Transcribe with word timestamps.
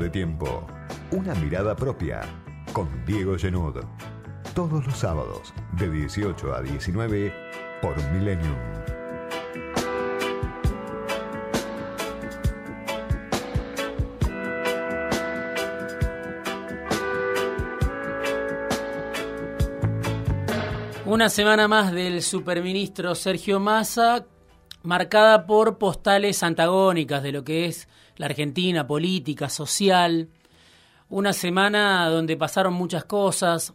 de 0.00 0.10
tiempo. 0.10 0.66
Una 1.12 1.34
mirada 1.34 1.76
propia. 1.76 2.22
Con 2.72 2.88
Diego 3.04 3.36
Genud. 3.36 3.76
Todos 4.54 4.84
los 4.86 4.96
sábados, 4.96 5.52
de 5.78 5.90
18 5.90 6.54
a 6.54 6.62
19, 6.62 7.32
por 7.82 7.96
Millennium. 8.12 8.56
Una 21.04 21.28
semana 21.28 21.68
más 21.68 21.92
del 21.92 22.22
superministro 22.22 23.14
Sergio 23.14 23.60
Massa, 23.60 24.26
marcada 24.82 25.46
por 25.46 25.78
postales 25.78 26.42
antagónicas 26.42 27.22
de 27.22 27.32
lo 27.32 27.44
que 27.44 27.66
es 27.66 27.88
la 28.16 28.26
Argentina, 28.26 28.86
política, 28.86 29.48
social. 29.48 30.28
Una 31.08 31.32
semana 31.32 32.08
donde 32.08 32.36
pasaron 32.36 32.74
muchas 32.74 33.04
cosas, 33.04 33.74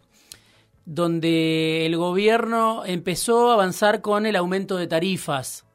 donde 0.86 1.86
el 1.86 1.98
gobierno 1.98 2.84
empezó 2.86 3.50
a 3.50 3.54
avanzar 3.56 4.02
con 4.02 4.26
el 4.26 4.36
aumento 4.36 4.78
de 4.78 4.88
tarifas. 4.88 5.66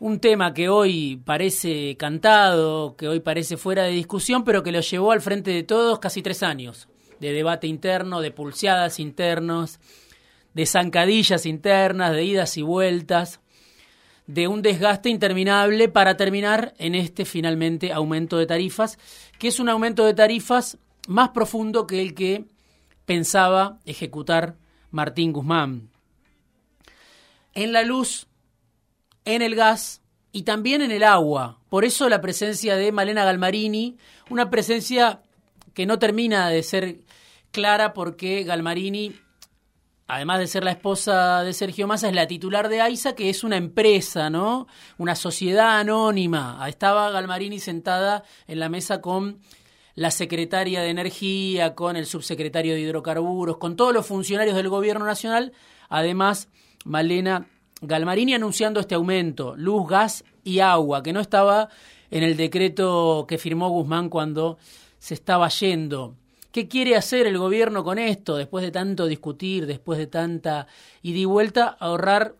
Un 0.00 0.20
tema 0.20 0.54
que 0.54 0.68
hoy 0.68 1.20
parece 1.24 1.96
cantado, 1.96 2.96
que 2.96 3.08
hoy 3.08 3.20
parece 3.20 3.56
fuera 3.56 3.82
de 3.82 3.90
discusión, 3.90 4.44
pero 4.44 4.62
que 4.62 4.72
lo 4.72 4.80
llevó 4.80 5.12
al 5.12 5.20
frente 5.20 5.50
de 5.50 5.64
todos 5.64 5.98
casi 5.98 6.22
tres 6.22 6.42
años, 6.42 6.88
de 7.18 7.32
debate 7.32 7.66
interno, 7.66 8.20
de 8.20 8.30
pulseadas 8.30 9.00
internos, 9.00 9.80
de 10.54 10.66
zancadillas 10.66 11.46
internas, 11.46 12.12
de 12.12 12.24
idas 12.24 12.56
y 12.56 12.62
vueltas, 12.62 13.40
de 14.28 14.46
un 14.46 14.60
desgaste 14.60 15.08
interminable 15.08 15.88
para 15.88 16.16
terminar 16.16 16.74
en 16.78 16.94
este 16.94 17.24
finalmente 17.24 17.92
aumento 17.92 18.36
de 18.36 18.46
tarifas, 18.46 18.98
que 19.38 19.48
es 19.48 19.58
un 19.58 19.70
aumento 19.70 20.04
de 20.04 20.12
tarifas 20.12 20.78
más 21.08 21.30
profundo 21.30 21.86
que 21.86 22.02
el 22.02 22.14
que 22.14 22.44
pensaba 23.06 23.80
ejecutar 23.86 24.56
Martín 24.90 25.32
Guzmán. 25.32 25.88
En 27.54 27.72
la 27.72 27.82
luz, 27.82 28.26
en 29.24 29.40
el 29.40 29.54
gas 29.54 30.02
y 30.30 30.42
también 30.42 30.82
en 30.82 30.90
el 30.90 31.04
agua. 31.04 31.58
Por 31.70 31.86
eso 31.86 32.10
la 32.10 32.20
presencia 32.20 32.76
de 32.76 32.92
Malena 32.92 33.24
Galmarini, 33.24 33.96
una 34.28 34.50
presencia 34.50 35.22
que 35.72 35.86
no 35.86 35.98
termina 35.98 36.50
de 36.50 36.62
ser 36.62 36.98
clara 37.50 37.94
porque 37.94 38.44
Galmarini 38.44 39.14
además 40.08 40.40
de 40.40 40.46
ser 40.46 40.64
la 40.64 40.72
esposa 40.72 41.42
de 41.44 41.52
Sergio 41.52 41.86
Massa, 41.86 42.08
es 42.08 42.14
la 42.14 42.26
titular 42.26 42.68
de 42.68 42.80
AISA, 42.80 43.14
que 43.14 43.30
es 43.30 43.44
una 43.44 43.56
empresa, 43.56 44.30
¿no? 44.30 44.66
Una 44.96 45.14
sociedad 45.14 45.78
anónima. 45.78 46.64
Estaba 46.66 47.10
Galmarini 47.10 47.60
sentada 47.60 48.24
en 48.46 48.58
la 48.58 48.68
mesa 48.68 49.00
con 49.00 49.38
la 49.94 50.10
secretaria 50.10 50.80
de 50.80 50.90
Energía, 50.90 51.74
con 51.74 51.96
el 51.96 52.06
subsecretario 52.06 52.74
de 52.74 52.80
Hidrocarburos, 52.80 53.58
con 53.58 53.76
todos 53.76 53.92
los 53.92 54.06
funcionarios 54.06 54.56
del 54.56 54.68
Gobierno 54.68 55.04
Nacional. 55.04 55.52
Además, 55.88 56.48
Malena 56.84 57.46
Galmarini 57.80 58.34
anunciando 58.34 58.80
este 58.80 58.94
aumento, 58.94 59.54
luz, 59.56 59.88
gas 59.88 60.24
y 60.42 60.60
agua, 60.60 61.02
que 61.02 61.12
no 61.12 61.20
estaba 61.20 61.68
en 62.10 62.22
el 62.22 62.36
decreto 62.36 63.26
que 63.28 63.38
firmó 63.38 63.68
Guzmán 63.68 64.08
cuando 64.08 64.58
se 64.98 65.14
estaba 65.14 65.48
yendo. 65.48 66.14
¿Qué 66.52 66.66
quiere 66.66 66.96
hacer 66.96 67.26
el 67.26 67.36
gobierno 67.36 67.84
con 67.84 67.98
esto? 67.98 68.36
Después 68.36 68.64
de 68.64 68.70
tanto 68.70 69.06
discutir, 69.06 69.66
después 69.66 69.98
de 69.98 70.06
tanta 70.06 70.66
ida 71.02 71.18
y 71.18 71.24
vuelta, 71.26 71.76
ahorrar 71.78 72.36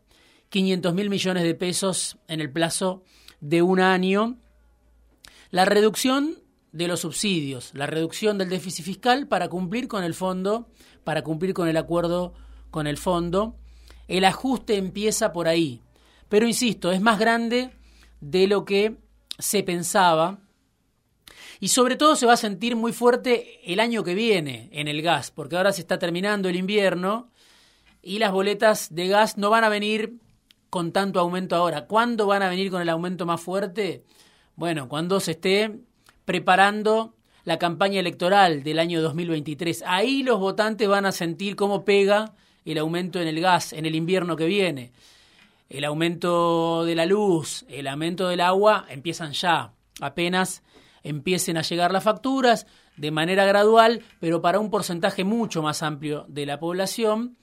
500 0.48 0.94
mil 0.94 1.10
millones 1.10 1.42
de 1.42 1.54
pesos 1.54 2.16
en 2.26 2.40
el 2.40 2.50
plazo 2.50 3.02
de 3.40 3.60
un 3.60 3.80
año. 3.80 4.38
La 5.50 5.66
reducción 5.66 6.38
de 6.72 6.88
los 6.88 7.00
subsidios, 7.00 7.72
la 7.74 7.86
reducción 7.86 8.38
del 8.38 8.48
déficit 8.48 8.84
fiscal 8.84 9.26
para 9.28 9.48
cumplir 9.48 9.88
con 9.88 10.02
el 10.04 10.14
fondo, 10.14 10.68
para 11.04 11.22
cumplir 11.22 11.52
con 11.52 11.68
el 11.68 11.76
acuerdo 11.76 12.32
con 12.70 12.86
el 12.86 12.96
fondo. 12.96 13.56
El 14.06 14.24
ajuste 14.24 14.76
empieza 14.76 15.32
por 15.32 15.48
ahí. 15.48 15.82
Pero 16.30 16.46
insisto, 16.46 16.92
es 16.92 17.00
más 17.02 17.18
grande 17.18 17.72
de 18.20 18.46
lo 18.46 18.64
que 18.64 18.96
se 19.38 19.62
pensaba 19.62 20.40
y 21.60 21.68
sobre 21.68 21.96
todo 21.96 22.16
se 22.16 22.26
va 22.26 22.34
a 22.34 22.38
sentir 22.38 22.76
muy 22.76 22.92
fuerte 22.92 23.60
el 23.64 23.80
año 23.80 24.04
que 24.04 24.14
viene 24.14 24.68
en 24.72 24.88
el 24.88 25.02
gas, 25.02 25.30
porque 25.30 25.56
ahora 25.56 25.72
se 25.72 25.80
está 25.80 25.98
terminando 25.98 26.48
el 26.48 26.56
invierno 26.56 27.30
y 28.02 28.18
las 28.18 28.32
boletas 28.32 28.94
de 28.94 29.08
gas 29.08 29.38
no 29.38 29.50
van 29.50 29.64
a 29.64 29.68
venir 29.68 30.14
con 30.70 30.92
tanto 30.92 31.20
aumento 31.20 31.56
ahora. 31.56 31.86
¿Cuándo 31.86 32.26
van 32.26 32.42
a 32.42 32.48
venir 32.48 32.70
con 32.70 32.82
el 32.82 32.88
aumento 32.88 33.26
más 33.26 33.40
fuerte? 33.40 34.04
Bueno, 34.54 34.88
cuando 34.88 35.20
se 35.20 35.32
esté 35.32 35.80
preparando 36.24 37.14
la 37.48 37.58
campaña 37.58 37.98
electoral 37.98 38.62
del 38.62 38.78
año 38.78 39.00
2023. 39.00 39.82
Ahí 39.86 40.22
los 40.22 40.38
votantes 40.38 40.86
van 40.86 41.06
a 41.06 41.12
sentir 41.12 41.56
cómo 41.56 41.82
pega 41.82 42.34
el 42.66 42.76
aumento 42.76 43.22
en 43.22 43.26
el 43.26 43.40
gas 43.40 43.72
en 43.72 43.86
el 43.86 43.94
invierno 43.94 44.36
que 44.36 44.44
viene. 44.44 44.92
El 45.70 45.86
aumento 45.86 46.84
de 46.84 46.94
la 46.94 47.06
luz, 47.06 47.64
el 47.70 47.86
aumento 47.86 48.28
del 48.28 48.42
agua 48.42 48.84
empiezan 48.90 49.32
ya, 49.32 49.72
apenas 49.98 50.62
empiecen 51.08 51.56
a 51.56 51.62
llegar 51.62 51.90
las 51.90 52.04
facturas 52.04 52.66
de 52.96 53.10
manera 53.10 53.46
gradual, 53.46 54.02
pero 54.20 54.42
para 54.42 54.60
un 54.60 54.70
porcentaje 54.70 55.24
mucho 55.24 55.62
más 55.62 55.82
amplio 55.82 56.26
de 56.28 56.44
la 56.44 56.60
población. 56.60 57.36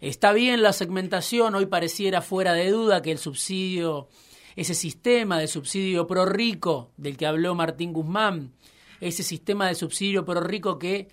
Está 0.00 0.32
bien 0.32 0.62
la 0.62 0.72
segmentación, 0.72 1.54
hoy 1.54 1.66
pareciera 1.66 2.22
fuera 2.22 2.52
de 2.54 2.70
duda 2.70 3.02
que 3.02 3.12
el 3.12 3.18
subsidio, 3.18 4.08
ese 4.56 4.74
sistema 4.74 5.38
de 5.38 5.46
subsidio 5.46 6.06
pro 6.06 6.26
rico 6.26 6.90
del 6.96 7.16
que 7.16 7.26
habló 7.26 7.54
Martín 7.54 7.92
Guzmán, 7.92 8.52
ese 9.00 9.22
sistema 9.22 9.68
de 9.68 9.76
subsidio 9.76 10.24
pro 10.24 10.40
rico 10.40 10.78
que 10.78 11.08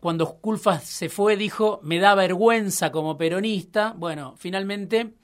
cuando 0.00 0.36
Culfas 0.36 0.84
se 0.84 1.08
fue 1.08 1.36
dijo 1.36 1.80
me 1.82 1.98
da 1.98 2.14
vergüenza 2.14 2.90
como 2.90 3.18
peronista, 3.18 3.94
bueno, 3.96 4.34
finalmente 4.38 5.14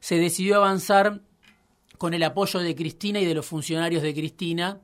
se 0.00 0.16
decidió 0.16 0.56
avanzar 0.56 1.20
con 1.98 2.14
el 2.14 2.22
apoyo 2.22 2.60
de 2.60 2.74
Cristina 2.74 3.20
y 3.20 3.26
de 3.26 3.34
los 3.34 3.46
funcionarios 3.46 4.02
de 4.02 4.14
Cristina 4.14 4.80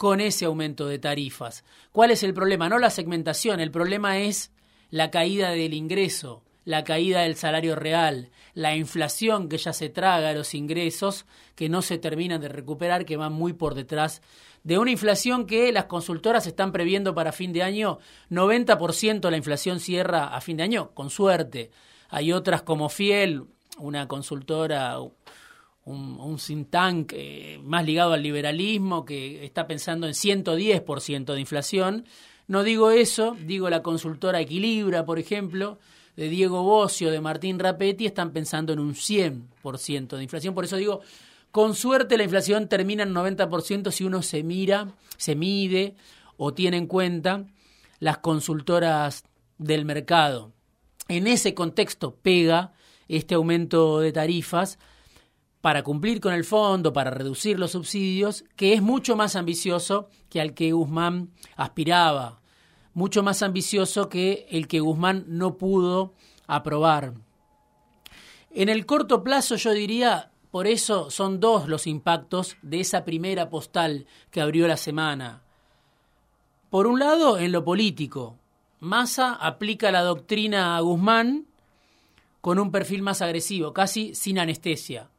con 0.00 0.22
ese 0.22 0.46
aumento 0.46 0.86
de 0.86 0.98
tarifas. 0.98 1.62
¿Cuál 1.92 2.10
es 2.10 2.22
el 2.22 2.32
problema? 2.32 2.70
No 2.70 2.78
la 2.78 2.88
segmentación, 2.88 3.60
el 3.60 3.70
problema 3.70 4.16
es 4.16 4.50
la 4.88 5.10
caída 5.10 5.50
del 5.50 5.74
ingreso, 5.74 6.42
la 6.64 6.84
caída 6.84 7.20
del 7.20 7.36
salario 7.36 7.76
real, 7.76 8.30
la 8.54 8.74
inflación 8.74 9.50
que 9.50 9.58
ya 9.58 9.74
se 9.74 9.90
traga 9.90 10.32
los 10.32 10.54
ingresos, 10.54 11.26
que 11.54 11.68
no 11.68 11.82
se 11.82 11.98
terminan 11.98 12.40
de 12.40 12.48
recuperar, 12.48 13.04
que 13.04 13.18
van 13.18 13.34
muy 13.34 13.52
por 13.52 13.74
detrás 13.74 14.22
de 14.64 14.78
una 14.78 14.90
inflación 14.90 15.44
que 15.44 15.70
las 15.70 15.84
consultoras 15.84 16.46
están 16.46 16.72
previendo 16.72 17.14
para 17.14 17.30
fin 17.30 17.52
de 17.52 17.62
año, 17.62 17.98
90% 18.30 19.28
la 19.28 19.36
inflación 19.36 19.80
cierra 19.80 20.34
a 20.34 20.40
fin 20.40 20.56
de 20.56 20.62
año, 20.62 20.92
con 20.94 21.10
suerte. 21.10 21.72
Hay 22.08 22.32
otras 22.32 22.62
como 22.62 22.88
Fiel, 22.88 23.44
una 23.76 24.08
consultora 24.08 24.96
un, 25.90 26.18
un 26.20 26.36
think 26.38 26.70
tank 26.70 27.12
eh, 27.14 27.60
más 27.62 27.84
ligado 27.84 28.12
al 28.12 28.22
liberalismo 28.22 29.04
que 29.04 29.44
está 29.44 29.66
pensando 29.66 30.06
en 30.06 30.14
110% 30.14 31.34
de 31.34 31.40
inflación. 31.40 32.04
No 32.46 32.62
digo 32.62 32.90
eso, 32.90 33.36
digo 33.46 33.70
la 33.70 33.82
consultora 33.82 34.40
Equilibra, 34.40 35.04
por 35.04 35.18
ejemplo, 35.18 35.78
de 36.16 36.28
Diego 36.28 36.62
Bocio, 36.62 37.10
de 37.10 37.20
Martín 37.20 37.58
Rapetti, 37.58 38.06
están 38.06 38.32
pensando 38.32 38.72
en 38.72 38.78
un 38.78 38.94
100% 38.94 40.16
de 40.16 40.22
inflación. 40.22 40.54
Por 40.54 40.64
eso 40.64 40.76
digo, 40.76 41.00
con 41.50 41.74
suerte 41.74 42.16
la 42.16 42.24
inflación 42.24 42.68
termina 42.68 43.02
en 43.02 43.14
90% 43.14 43.90
si 43.90 44.04
uno 44.04 44.22
se 44.22 44.42
mira, 44.42 44.94
se 45.16 45.34
mide 45.34 45.96
o 46.36 46.54
tiene 46.54 46.76
en 46.76 46.86
cuenta 46.86 47.46
las 47.98 48.18
consultoras 48.18 49.24
del 49.58 49.84
mercado. 49.84 50.52
En 51.08 51.26
ese 51.26 51.54
contexto 51.54 52.14
pega 52.14 52.72
este 53.08 53.34
aumento 53.34 54.00
de 54.00 54.12
tarifas 54.12 54.78
para 55.60 55.82
cumplir 55.82 56.20
con 56.20 56.32
el 56.32 56.44
fondo, 56.44 56.92
para 56.92 57.10
reducir 57.10 57.58
los 57.58 57.72
subsidios, 57.72 58.44
que 58.56 58.72
es 58.72 58.82
mucho 58.82 59.16
más 59.16 59.36
ambicioso 59.36 60.08
que 60.28 60.40
al 60.40 60.54
que 60.54 60.72
Guzmán 60.72 61.30
aspiraba, 61.56 62.40
mucho 62.94 63.22
más 63.22 63.42
ambicioso 63.42 64.08
que 64.08 64.46
el 64.50 64.68
que 64.68 64.80
Guzmán 64.80 65.24
no 65.28 65.58
pudo 65.58 66.14
aprobar. 66.46 67.14
En 68.50 68.68
el 68.68 68.86
corto 68.86 69.22
plazo 69.22 69.56
yo 69.56 69.72
diría, 69.72 70.30
por 70.50 70.66
eso 70.66 71.10
son 71.10 71.40
dos 71.40 71.68
los 71.68 71.86
impactos 71.86 72.56
de 72.62 72.80
esa 72.80 73.04
primera 73.04 73.50
postal 73.50 74.06
que 74.30 74.40
abrió 74.40 74.66
la 74.66 74.76
semana. 74.76 75.42
Por 76.70 76.86
un 76.86 76.98
lado, 76.98 77.38
en 77.38 77.52
lo 77.52 77.64
político, 77.64 78.36
Massa 78.80 79.34
aplica 79.34 79.92
la 79.92 80.02
doctrina 80.02 80.76
a 80.76 80.80
Guzmán 80.80 81.46
con 82.40 82.58
un 82.58 82.70
perfil 82.72 83.02
más 83.02 83.20
agresivo, 83.20 83.74
casi 83.74 84.14
sin 84.14 84.38
anestesia 84.38 85.10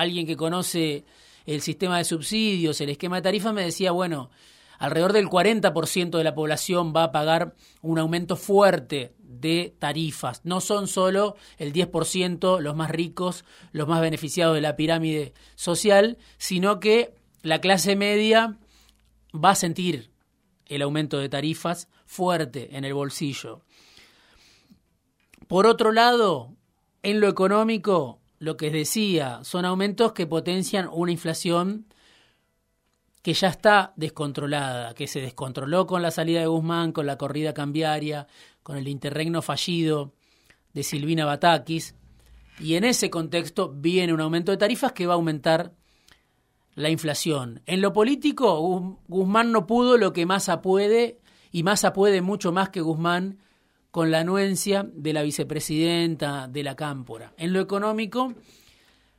alguien 0.00 0.26
que 0.26 0.36
conoce 0.36 1.04
el 1.46 1.60
sistema 1.60 1.98
de 1.98 2.04
subsidios, 2.04 2.80
el 2.80 2.90
esquema 2.90 3.16
de 3.16 3.22
tarifas, 3.22 3.54
me 3.54 3.64
decía, 3.64 3.90
bueno, 3.90 4.30
alrededor 4.78 5.12
del 5.12 5.28
40% 5.28 6.16
de 6.16 6.24
la 6.24 6.34
población 6.34 6.92
va 6.94 7.04
a 7.04 7.12
pagar 7.12 7.54
un 7.82 7.98
aumento 7.98 8.36
fuerte 8.36 9.14
de 9.18 9.74
tarifas. 9.78 10.40
No 10.44 10.60
son 10.60 10.88
solo 10.88 11.36
el 11.56 11.72
10% 11.72 12.60
los 12.60 12.76
más 12.76 12.90
ricos, 12.90 13.44
los 13.72 13.88
más 13.88 14.00
beneficiados 14.00 14.54
de 14.54 14.60
la 14.60 14.76
pirámide 14.76 15.34
social, 15.54 16.18
sino 16.38 16.80
que 16.80 17.14
la 17.42 17.60
clase 17.60 17.96
media 17.96 18.58
va 19.34 19.50
a 19.50 19.56
sentir 19.56 20.10
el 20.66 20.82
aumento 20.82 21.18
de 21.18 21.28
tarifas 21.28 21.88
fuerte 22.06 22.76
en 22.76 22.84
el 22.84 22.94
bolsillo. 22.94 23.62
Por 25.46 25.66
otro 25.66 25.92
lado, 25.92 26.54
en 27.02 27.20
lo 27.20 27.28
económico, 27.28 28.17
lo 28.38 28.56
que 28.56 28.70
decía, 28.70 29.40
son 29.42 29.64
aumentos 29.64 30.12
que 30.12 30.26
potencian 30.26 30.88
una 30.92 31.12
inflación 31.12 31.86
que 33.22 33.34
ya 33.34 33.48
está 33.48 33.92
descontrolada, 33.96 34.94
que 34.94 35.06
se 35.06 35.20
descontroló 35.20 35.86
con 35.86 36.02
la 36.02 36.10
salida 36.10 36.40
de 36.40 36.46
Guzmán, 36.46 36.92
con 36.92 37.06
la 37.06 37.18
corrida 37.18 37.52
cambiaria, 37.52 38.26
con 38.62 38.76
el 38.76 38.88
interregno 38.88 39.42
fallido 39.42 40.14
de 40.72 40.82
Silvina 40.82 41.24
Batakis, 41.24 41.94
y 42.60 42.74
en 42.74 42.84
ese 42.84 43.10
contexto 43.10 43.70
viene 43.70 44.12
un 44.12 44.20
aumento 44.20 44.52
de 44.52 44.58
tarifas 44.58 44.92
que 44.92 45.06
va 45.06 45.14
a 45.14 45.16
aumentar 45.16 45.74
la 46.74 46.90
inflación. 46.90 47.60
En 47.66 47.80
lo 47.80 47.92
político, 47.92 48.96
Guzmán 49.08 49.52
no 49.52 49.66
pudo 49.66 49.96
lo 49.96 50.12
que 50.12 50.26
Massa 50.26 50.62
puede, 50.62 51.20
y 51.50 51.64
Massa 51.64 51.92
puede 51.92 52.22
mucho 52.22 52.52
más 52.52 52.68
que 52.68 52.80
Guzmán 52.80 53.38
con 53.90 54.10
la 54.10 54.20
anuencia 54.20 54.86
de 54.92 55.12
la 55.12 55.22
vicepresidenta 55.22 56.48
de 56.48 56.62
la 56.62 56.76
Cámpora. 56.76 57.32
En 57.36 57.52
lo 57.52 57.60
económico, 57.60 58.34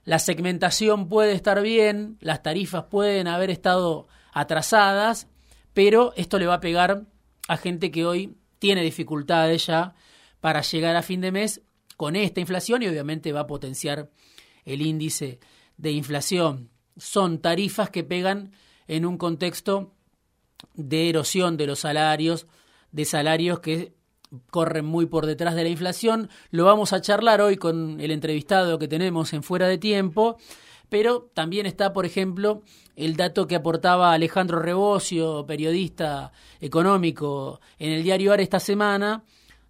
la 0.06 0.20
segmentación 0.20 1.10
puede 1.10 1.34
estar 1.34 1.62
bien, 1.62 2.18
las 2.22 2.44
tarifas 2.44 2.86
pueden 2.86 3.28
haber 3.28 3.50
estado 3.50 4.08
atrasadas, 4.34 5.28
pero 5.74 6.14
esto 6.16 6.40
le 6.40 6.48
va 6.48 6.56
a 6.56 6.62
pegar 6.62 7.06
a 7.48 7.58
gente 7.58 7.92
que 7.92 8.06
hoy 8.06 8.38
tiene 8.60 8.82
dificultades 8.82 9.66
ya 9.66 9.96
para 10.40 10.62
llegar 10.62 10.96
a 10.96 11.02
fin 11.02 11.22
de 11.22 11.32
mes 11.32 11.62
con 11.98 12.16
esta 12.16 12.40
inflación 12.40 12.84
y 12.84 12.88
obviamente 12.88 13.32
va 13.34 13.42
a 13.42 13.48
potenciar 13.48 14.10
el 14.66 14.82
índice 14.82 15.40
de 15.78 15.92
inflación. 15.92 16.70
Son 16.98 17.42
tarifas 17.42 17.90
que 17.90 18.04
pegan 18.04 18.52
en 18.88 19.06
un 19.06 19.18
contexto 19.18 19.94
de 20.76 21.10
erosión 21.10 21.58
de 21.58 21.68
los 21.68 21.80
salarios, 21.80 22.48
de 22.92 23.06
salarios 23.06 23.60
que 23.60 23.99
corren 24.52 24.86
muy 24.86 25.06
por 25.06 25.26
detrás 25.26 25.56
de 25.56 25.64
la 25.64 25.70
inflación. 25.70 26.30
Lo 26.52 26.66
vamos 26.66 26.94
a 26.94 27.02
charlar 27.02 27.42
hoy 27.42 27.58
con 27.58 28.00
el 28.00 28.12
entrevistado 28.12 28.80
que 28.80 28.88
tenemos 28.88 29.34
en 29.34 29.44
Fuera 29.44 29.68
de 29.68 29.78
Tiempo, 29.78 30.38
pero 30.90 31.30
también 31.34 31.66
está, 31.66 31.94
por 31.94 32.06
ejemplo, 32.06 32.64
el 32.96 33.16
dato 33.16 33.48
que 33.48 33.56
aportaba 33.56 34.14
Alejandro 34.14 34.60
Rebocio, 34.60 35.46
periodista 35.46 36.32
económico, 36.60 37.62
en 37.78 37.92
el 37.92 38.04
diario 38.04 38.34
AR 38.34 38.42
esta 38.42 38.60
semana, 38.60 39.24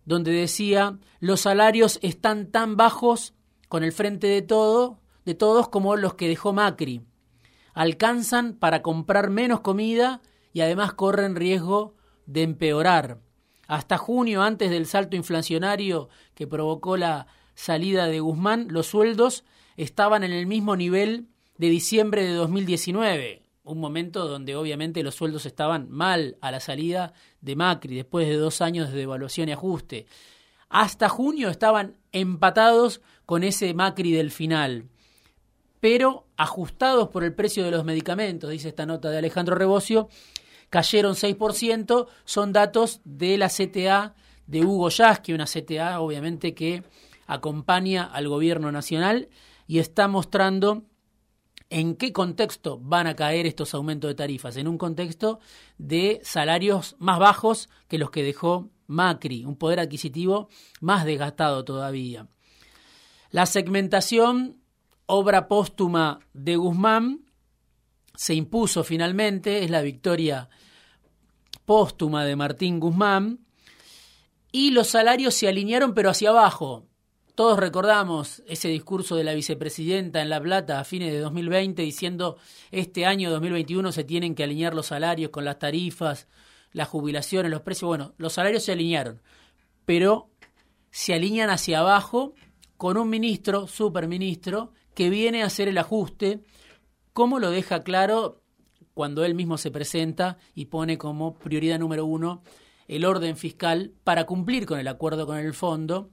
donde 0.06 0.32
decía, 0.32 0.98
los 1.20 1.42
salarios 1.42 2.00
están 2.02 2.48
tan 2.52 2.78
bajos 2.78 3.34
con 3.68 3.84
el 3.84 3.92
frente 3.92 4.28
de 4.28 4.42
todo, 4.42 5.00
de 5.26 5.36
todos 5.36 5.70
como 5.70 5.96
los 5.96 6.16
que 6.16 6.28
dejó 6.28 6.54
Macri. 6.54 7.02
Alcanzan 7.74 8.54
para 8.54 8.82
comprar 8.82 9.30
menos 9.30 9.60
comida 9.60 10.22
y 10.54 10.62
además 10.62 10.94
corren 10.94 11.36
riesgo 11.36 11.96
de 12.26 12.42
empeorar. 12.44 13.20
Hasta 13.70 14.00
junio, 14.00 14.42
antes 14.42 14.72
del 14.72 14.88
salto 14.88 15.16
inflacionario 15.16 16.10
que 16.34 16.48
provocó 16.48 16.98
la 16.98 17.28
salida 17.54 18.08
de 18.08 18.20
Guzmán, 18.20 18.66
los 18.72 18.88
sueldos 18.88 19.44
estaban 19.78 20.24
en 20.24 20.32
el 20.32 20.48
mismo 20.48 20.76
nivel 20.76 21.28
de 21.60 21.70
diciembre 21.70 22.26
de 22.26 22.34
2019, 22.34 23.44
un 23.64 23.80
momento 23.80 24.28
donde 24.28 24.56
obviamente 24.56 25.04
los 25.04 25.14
sueldos 25.14 25.46
estaban 25.46 25.88
mal 25.92 26.36
a 26.42 26.50
la 26.50 26.62
salida 26.62 27.14
de 27.42 27.56
Macri, 27.56 27.96
después 27.96 28.28
de 28.28 28.38
dos 28.38 28.60
años 28.62 28.92
de 28.92 28.98
devaluación 28.98 29.50
y 29.50 29.52
ajuste. 29.52 30.08
Hasta 30.70 31.08
junio 31.08 31.50
estaban 31.50 31.96
empatados 32.12 33.02
con 33.28 33.44
ese 33.44 33.76
Macri 33.76 34.14
del 34.14 34.32
final, 34.32 34.90
pero 35.80 36.26
ajustados 36.38 37.10
por 37.10 37.24
el 37.24 37.36
precio 37.36 37.64
de 37.64 37.70
los 37.70 37.86
medicamentos, 37.86 38.50
dice 38.50 38.70
esta 38.70 38.88
nota 38.88 39.12
de 39.12 39.20
Alejandro 39.20 39.54
Rebocio, 39.54 40.10
cayeron 40.70 41.16
6%, 41.16 42.08
son 42.26 42.54
datos 42.54 43.02
de 43.04 43.38
la 43.38 43.50
CTA 43.50 44.16
de 44.48 44.66
Hugo 44.66 44.90
Yasky, 44.90 45.34
una 45.34 45.46
CTA 45.46 46.00
obviamente 46.00 46.54
que 46.54 46.84
acompaña 47.28 48.06
al 48.06 48.28
gobierno 48.28 48.72
nacional 48.72 49.30
y 49.68 49.80
está 49.80 50.08
mostrando 50.08 50.84
en 51.70 51.96
qué 51.96 52.12
contexto 52.12 52.80
van 52.82 53.06
a 53.06 53.16
caer 53.16 53.46
estos 53.46 53.74
aumentos 53.74 54.10
de 54.10 54.16
tarifas, 54.16 54.58
en 54.58 54.68
un 54.68 54.78
contexto 54.78 55.40
de 55.78 56.20
salarios 56.24 56.96
más 56.98 57.20
bajos 57.20 57.70
que 57.88 58.00
los 58.00 58.10
que 58.10 58.24
dejó 58.24 58.70
Macri, 58.88 59.46
un 59.46 59.56
poder 59.56 59.80
adquisitivo 59.80 60.50
más 60.82 61.06
desgastado 61.06 61.64
todavía. 61.64 62.28
La 63.30 63.46
segmentación, 63.46 64.58
obra 65.06 65.48
póstuma 65.48 66.20
de 66.34 66.56
Guzmán, 66.56 67.29
se 68.20 68.34
impuso 68.34 68.84
finalmente, 68.84 69.64
es 69.64 69.70
la 69.70 69.82
victoria 69.82 70.50
póstuma 71.64 72.26
de 72.26 72.36
Martín 72.36 72.78
Guzmán, 72.78 73.40
y 74.52 74.72
los 74.72 74.90
salarios 74.90 75.36
se 75.36 75.48
alinearon 75.48 75.94
pero 75.94 76.10
hacia 76.10 76.32
abajo. 76.32 76.86
Todos 77.34 77.58
recordamos 77.58 78.44
ese 78.46 78.68
discurso 78.68 79.16
de 79.16 79.24
la 79.24 79.34
vicepresidenta 79.34 80.22
en 80.22 80.28
La 80.28 80.42
Plata 80.42 80.82
a 80.82 80.84
fines 80.84 81.14
de 81.14 81.20
2020 81.20 81.82
diciendo 81.82 82.36
este 82.72 83.06
año 83.06 83.32
2021 83.32 83.94
se 83.94 84.04
tienen 84.04 84.36
que 84.36 84.44
alinear 84.44 84.74
los 84.74 84.88
salarios 84.88 85.32
con 85.32 85.46
las 85.46 85.58
tarifas, 85.58 86.28
las 86.74 86.90
jubilaciones, 86.90 87.50
los 87.50 87.62
precios. 87.62 87.88
Bueno, 87.88 88.16
los 88.18 88.34
salarios 88.34 88.64
se 88.64 88.74
alinearon, 88.74 89.22
pero 89.86 90.30
se 90.92 91.14
alinean 91.14 91.52
hacia 91.52 91.80
abajo 91.80 92.34
con 92.76 92.98
un 92.98 93.10
ministro, 93.10 93.66
superministro, 93.66 94.74
que 94.94 95.10
viene 95.10 95.42
a 95.42 95.46
hacer 95.46 95.70
el 95.70 95.78
ajuste 95.78 96.42
¿Cómo 97.20 97.40
lo 97.40 97.52
deja 97.52 97.84
claro 97.84 98.40
cuando 98.94 99.26
él 99.26 99.36
mismo 99.36 99.58
se 99.58 99.72
presenta 99.72 100.38
y 100.56 100.68
pone 100.68 100.98
como 100.98 101.38
prioridad 101.38 101.78
número 101.78 102.06
uno 102.06 102.44
el 102.88 103.04
orden 103.04 103.36
fiscal 103.36 103.92
para 104.06 104.26
cumplir 104.26 104.66
con 104.66 104.80
el 104.80 104.88
acuerdo 104.88 105.28
con 105.28 105.38
el 105.38 105.54
fondo. 105.54 106.12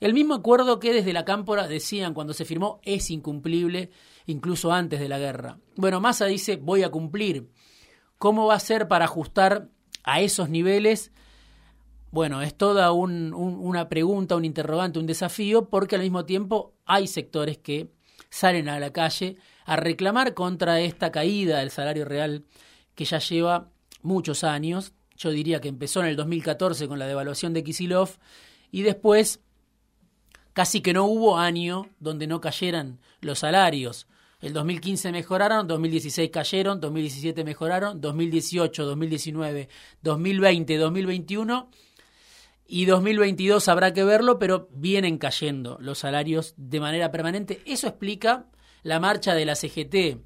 El 0.00 0.14
mismo 0.14 0.34
acuerdo 0.34 0.80
que 0.80 0.92
desde 0.92 1.12
la 1.12 1.24
Cámpora 1.24 1.68
decían 1.68 2.12
cuando 2.12 2.34
se 2.34 2.44
firmó 2.44 2.80
es 2.82 3.08
incumplible, 3.12 3.90
incluso 4.26 4.72
antes 4.72 4.98
de 4.98 5.08
la 5.08 5.20
guerra. 5.20 5.60
Bueno, 5.76 6.00
Massa 6.00 6.26
dice 6.26 6.56
voy 6.56 6.82
a 6.82 6.90
cumplir. 6.90 7.48
¿Cómo 8.18 8.46
va 8.46 8.54
a 8.54 8.58
ser 8.58 8.88
para 8.88 9.04
ajustar 9.04 9.68
a 10.02 10.22
esos 10.22 10.48
niveles? 10.48 11.12
Bueno, 12.10 12.42
es 12.42 12.56
toda 12.56 12.90
una 12.90 13.88
pregunta, 13.88 14.34
un 14.34 14.44
interrogante, 14.44 14.98
un 14.98 15.06
desafío, 15.06 15.68
porque 15.68 15.94
al 15.94 16.02
mismo 16.02 16.24
tiempo 16.24 16.74
hay 16.84 17.06
sectores 17.06 17.58
que 17.58 17.92
salen 18.28 18.68
a 18.68 18.80
la 18.80 18.92
calle 18.92 19.36
a 19.64 19.76
reclamar 19.76 20.34
contra 20.34 20.80
esta 20.80 21.12
caída 21.12 21.58
del 21.58 21.70
salario 21.70 22.04
real 22.04 22.44
que 22.94 23.04
ya 23.04 23.18
lleva 23.18 23.70
muchos 24.02 24.44
años. 24.44 24.92
Yo 25.16 25.30
diría 25.30 25.60
que 25.60 25.68
empezó 25.68 26.00
en 26.00 26.06
el 26.06 26.16
2014 26.16 26.88
con 26.88 26.98
la 26.98 27.06
devaluación 27.06 27.52
de 27.52 27.64
Kisilov 27.64 28.10
y 28.70 28.82
después 28.82 29.40
casi 30.52 30.80
que 30.80 30.92
no 30.92 31.04
hubo 31.04 31.38
año 31.38 31.88
donde 32.00 32.26
no 32.26 32.40
cayeran 32.40 33.00
los 33.20 33.40
salarios. 33.40 34.06
El 34.40 34.52
2015 34.52 35.12
mejoraron, 35.12 35.68
2016 35.68 36.30
cayeron, 36.30 36.80
2017 36.80 37.44
mejoraron, 37.44 38.00
2018, 38.00 38.84
2019, 38.84 39.68
2020, 40.02 40.76
2021 40.78 41.70
y 42.66 42.86
2022 42.86 43.68
habrá 43.68 43.92
que 43.92 44.02
verlo, 44.02 44.38
pero 44.38 44.68
vienen 44.72 45.18
cayendo 45.18 45.78
los 45.80 45.98
salarios 45.98 46.54
de 46.56 46.80
manera 46.80 47.12
permanente. 47.12 47.62
Eso 47.66 47.86
explica 47.86 48.46
la 48.82 49.00
marcha 49.00 49.34
de 49.34 49.44
la 49.44 49.54
CGT 49.54 50.20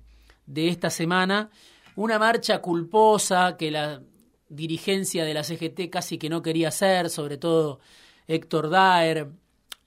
de 0.47 0.69
esta 0.69 0.91
semana, 0.91 1.51
una 1.95 2.19
marcha 2.19 2.61
culposa 2.61 3.57
que 3.57 3.71
la 3.71 4.03
dirigencia 4.49 5.25
de 5.25 5.35
la 5.35 5.43
CGT 5.43 5.91
casi 5.91 6.19
que 6.19 6.29
no 6.29 6.43
quería 6.43 6.69
hacer, 6.69 7.11
sobre 7.11 7.37
todo 7.37 7.81
Héctor 8.29 8.71
Daer, 8.71 9.29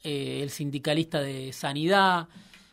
eh, 0.03 0.39
el 0.41 0.49
sindicalista 0.49 1.21
de 1.21 1.53
Sanidad, 1.53 2.27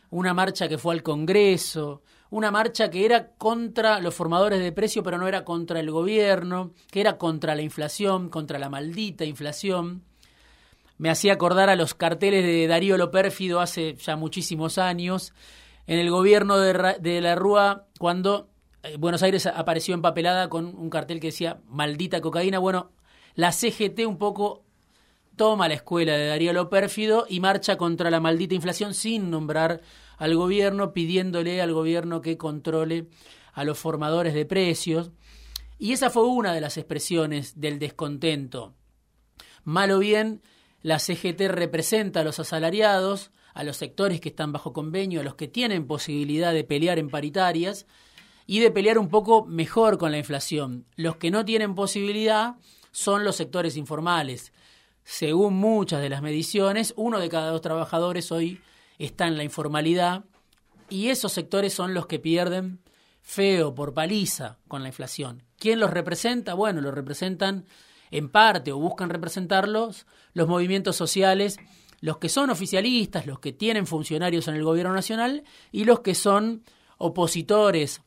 una 0.09 0.33
marcha 0.33 0.67
que 0.67 0.77
fue 0.77 0.93
al 0.93 1.03
Congreso, 1.03 2.01
una 2.29 2.51
marcha 2.51 2.89
que 2.89 3.05
era 3.05 3.31
contra 3.37 3.99
los 3.99 4.13
formadores 4.13 4.59
de 4.59 4.71
precio, 4.71 5.03
pero 5.03 5.17
no 5.17 5.27
era 5.27 5.45
contra 5.45 5.79
el 5.79 5.91
gobierno, 5.91 6.73
que 6.91 7.01
era 7.01 7.17
contra 7.17 7.55
la 7.55 7.61
inflación, 7.61 8.29
contra 8.29 8.59
la 8.59 8.69
maldita 8.69 9.23
inflación. 9.23 10.03
Me 10.97 11.09
hacía 11.09 11.33
acordar 11.33 11.69
a 11.69 11.75
los 11.75 11.93
carteles 11.93 12.43
de 12.43 12.67
Darío 12.67 12.97
Lopérfido 12.97 13.61
hace 13.61 13.95
ya 13.95 14.15
muchísimos 14.15 14.77
años, 14.77 15.33
en 15.87 15.99
el 15.99 16.11
gobierno 16.11 16.57
de, 16.59 17.21
la 17.21 17.35
Rúa 17.35 17.87
cuando 17.97 18.49
eh, 18.83 18.97
Buenos 18.99 19.23
Aires 19.23 19.47
apareció 19.47 19.93
empapelada 19.93 20.49
con 20.49 20.65
un 20.65 20.89
cartel 20.89 21.19
que 21.19 21.27
decía 21.27 21.61
maldita 21.65 22.21
cocaína. 22.21 22.59
Bueno, 22.59 22.91
la 23.35 23.51
CGT 23.51 24.05
un 24.05 24.17
poco 24.17 24.65
toma 25.37 25.69
la 25.69 25.75
escuela 25.75 26.13
de 26.13 26.27
Darío 26.27 26.51
Lo 26.51 26.69
Pérfido 26.69 27.25
y 27.29 27.39
marcha 27.39 27.77
contra 27.77 28.11
la 28.11 28.19
maldita 28.19 28.55
inflación 28.55 28.93
sin 28.93 29.31
nombrar 29.31 29.81
al 30.17 30.35
gobierno, 30.35 30.93
pidiéndole 30.93 31.61
al 31.61 31.73
gobierno 31.73 32.21
que 32.21 32.37
controle 32.37 33.07
a 33.53 33.63
los 33.63 33.77
formadores 33.77 34.33
de 34.33 34.45
precios. 34.45 35.11
Y 35.79 35.93
esa 35.93 36.09
fue 36.09 36.25
una 36.25 36.53
de 36.53 36.61
las 36.61 36.77
expresiones 36.77 37.61
del 37.61 37.79
descontento. 37.79 38.73
Mal 39.63 39.91
o 39.91 39.99
bien, 39.99 40.41
la 40.81 40.99
CGT 40.99 41.41
representa 41.49 42.21
a 42.21 42.23
los 42.23 42.39
asalariados, 42.39 43.31
a 43.57 43.63
los 43.63 43.77
sectores 43.77 44.21
que 44.21 44.29
están 44.29 44.51
bajo 44.51 44.71
convenio, 44.71 45.21
a 45.21 45.23
los 45.23 45.33
que 45.33 45.47
tienen 45.47 45.87
posibilidad 45.87 46.53
de 46.53 46.63
pelear 46.63 46.99
en 46.99 47.09
paritarias, 47.09 47.87
y 48.45 48.59
de 48.59 48.71
pelear 48.71 48.97
un 48.97 49.09
poco 49.09 49.45
mejor 49.45 49.97
con 49.97 50.11
la 50.11 50.19
inflación. 50.19 50.85
Los 50.95 51.17
que 51.17 51.31
no 51.31 51.43
tienen 51.43 51.75
posibilidad 51.75 52.55
son 52.91 53.25
los 53.25 53.35
sectores 53.35 53.75
informales. 53.75 54.53
Según 55.03 55.55
muchas 55.55 56.01
de 56.01 56.09
las 56.09 56.21
mediciones, 56.21 56.93
uno 56.95 57.19
de 57.19 57.29
cada 57.29 57.49
dos 57.49 57.61
trabajadores 57.61 58.31
hoy 58.31 58.61
está 58.99 59.27
en 59.27 59.37
la 59.37 59.43
informalidad 59.43 60.23
y 60.87 61.09
esos 61.09 61.33
sectores 61.33 61.73
son 61.73 61.93
los 61.93 62.07
que 62.07 62.19
pierden 62.19 62.79
feo 63.21 63.75
por 63.75 63.93
paliza 63.93 64.59
con 64.67 64.81
la 64.81 64.89
inflación. 64.89 65.43
¿Quién 65.59 65.79
los 65.79 65.89
representa? 65.89 66.53
Bueno, 66.53 66.79
los 66.79 66.93
representan 66.93 67.65
en 68.11 68.29
parte 68.29 68.71
o 68.71 68.77
buscan 68.77 69.09
representarlos 69.09 70.05
los 70.33 70.47
movimientos 70.47 70.95
sociales, 70.95 71.57
los 71.99 72.17
que 72.17 72.29
son 72.29 72.49
oficialistas, 72.49 73.25
los 73.25 73.39
que 73.39 73.53
tienen 73.53 73.87
funcionarios 73.87 74.47
en 74.47 74.55
el 74.55 74.63
gobierno 74.63 74.93
nacional 74.93 75.43
y 75.71 75.85
los 75.85 76.01
que 76.01 76.15
son 76.15 76.63
opositores. 76.97 78.01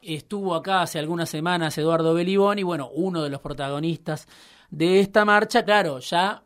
Estuvo 0.00 0.54
acá 0.54 0.82
hace 0.82 0.98
algunas 0.98 1.28
semanas 1.28 1.76
Eduardo 1.78 2.14
Beliboni, 2.14 2.62
bueno, 2.62 2.90
uno 2.92 3.22
de 3.22 3.30
los 3.30 3.40
protagonistas 3.40 4.26
de 4.70 5.00
esta 5.00 5.24
marcha, 5.24 5.64
claro, 5.64 5.98
ya 5.98 6.42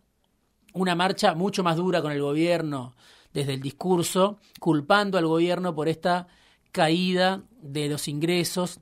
una 0.75 0.95
marcha 0.95 1.35
mucho 1.35 1.63
más 1.63 1.77
dura 1.77 2.03
con 2.03 2.13
el 2.13 2.21
gobierno 2.21 2.95
desde 3.33 3.55
el 3.55 3.61
discurso, 3.61 4.39
culpando 4.61 5.17
al 5.19 5.27
gobierno 5.27 5.75
por 5.75 5.89
esta 5.89 6.27
caída 6.73 7.45
de 7.63 7.89
los 7.89 8.09
ingresos, 8.09 8.81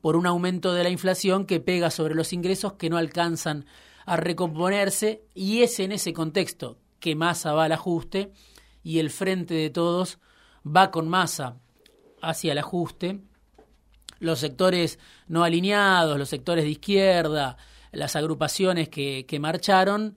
por 0.00 0.16
un 0.16 0.26
aumento 0.26 0.74
de 0.74 0.82
la 0.82 0.90
inflación 0.90 1.46
que 1.46 1.60
pega 1.60 1.90
sobre 1.90 2.14
los 2.14 2.32
ingresos 2.32 2.74
que 2.74 2.90
no 2.90 2.98
alcanzan 2.98 3.64
a 4.06 4.16
recomponerse 4.16 5.22
y 5.34 5.62
es 5.62 5.80
en 5.80 5.92
ese 5.92 6.12
contexto 6.12 6.78
que 7.00 7.14
Massa 7.14 7.52
va 7.52 7.64
al 7.64 7.72
ajuste 7.72 8.32
y 8.82 8.98
el 8.98 9.10
frente 9.10 9.54
de 9.54 9.70
todos 9.70 10.18
va 10.64 10.90
con 10.90 11.08
Massa 11.08 11.58
hacia 12.22 12.52
el 12.52 12.58
ajuste. 12.58 13.20
Los 14.20 14.38
sectores 14.38 14.98
no 15.26 15.44
alineados, 15.44 16.18
los 16.18 16.28
sectores 16.28 16.64
de 16.64 16.70
izquierda, 16.70 17.56
las 17.92 18.16
agrupaciones 18.16 18.88
que, 18.88 19.26
que 19.26 19.38
marcharon, 19.38 20.16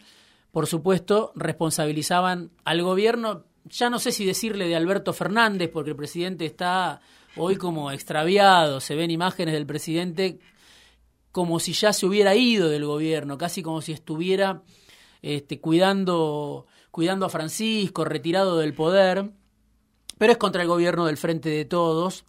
por 0.51 0.67
supuesto, 0.67 1.31
responsabilizaban 1.35 2.51
al 2.63 2.81
gobierno, 2.81 3.45
ya 3.65 3.89
no 3.89 3.99
sé 3.99 4.11
si 4.11 4.25
decirle 4.25 4.67
de 4.67 4.75
Alberto 4.75 5.13
Fernández, 5.13 5.69
porque 5.71 5.91
el 5.91 5.95
presidente 5.95 6.45
está 6.45 7.01
hoy 7.35 7.57
como 7.57 7.91
extraviado, 7.91 8.79
se 8.79 8.95
ven 8.95 9.11
imágenes 9.11 9.53
del 9.53 9.65
presidente 9.65 10.39
como 11.37 11.59
si 11.59 11.73
ya 11.73 11.93
se 11.93 12.07
hubiera 12.07 12.33
ido 12.33 12.67
del 12.67 12.83
gobierno, 12.83 13.37
casi 13.37 13.61
como 13.61 13.83
si 13.83 13.91
estuviera 13.91 14.63
este, 15.21 15.61
cuidando, 15.61 16.65
cuidando 16.89 17.27
a 17.27 17.29
Francisco, 17.29 18.05
retirado 18.05 18.57
del 18.57 18.73
poder, 18.73 19.29
pero 20.17 20.31
es 20.31 20.39
contra 20.39 20.63
el 20.63 20.67
gobierno 20.67 21.05
del 21.05 21.17
Frente 21.17 21.49
de 21.49 21.63
Todos, 21.63 22.25